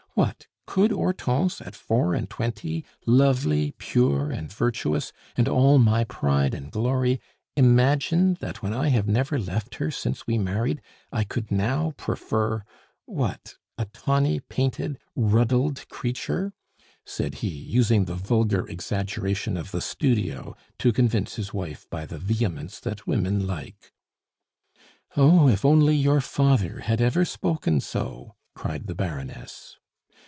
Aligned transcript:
"What! 0.13 0.45
could 0.67 0.91
Hortense, 0.91 1.61
at 1.61 1.73
four 1.73 2.13
and 2.13 2.29
twenty, 2.29 2.83
lovely, 3.07 3.71
pure, 3.77 4.29
and 4.29 4.51
virtuous, 4.51 5.13
and 5.37 5.47
all 5.47 5.79
my 5.79 6.03
pride 6.03 6.53
and 6.53 6.69
glory, 6.69 7.21
imagine 7.55 8.33
that, 8.41 8.61
when 8.61 8.73
I 8.73 8.89
have 8.89 9.07
never 9.07 9.39
left 9.39 9.75
her 9.75 9.89
since 9.89 10.27
we 10.27 10.37
married, 10.37 10.81
I 11.13 11.23
could 11.23 11.49
now 11.49 11.93
prefer 11.95 12.65
what? 13.05 13.55
a 13.77 13.85
tawny, 13.85 14.41
painted, 14.41 14.99
ruddled 15.15 15.87
creature?" 15.87 16.53
said 17.05 17.35
he, 17.35 17.47
using 17.47 18.03
the 18.03 18.15
vulgar 18.15 18.67
exaggeration 18.67 19.55
of 19.55 19.71
the 19.71 19.81
studio 19.81 20.57
to 20.79 20.91
convince 20.91 21.37
his 21.37 21.53
wife 21.53 21.87
by 21.89 22.05
the 22.05 22.19
vehemence 22.19 22.81
that 22.81 23.07
women 23.07 23.47
like. 23.47 23.93
"Oh! 25.15 25.47
if 25.47 25.63
only 25.63 25.95
your 25.95 26.19
father 26.21 26.81
had 26.81 26.99
ever 26.99 27.23
spoken 27.23 27.79
so!" 27.79 28.35
cried 28.55 28.87
the 28.87 28.95
Baroness. 28.95 29.77